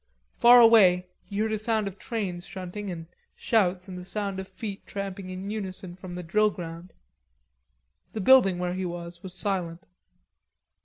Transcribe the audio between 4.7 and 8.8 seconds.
tramping in unison from the drill ground. The building where